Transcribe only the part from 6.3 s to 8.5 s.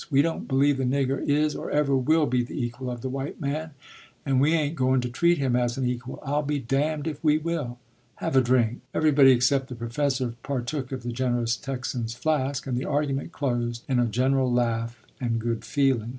be damned if we will. Have a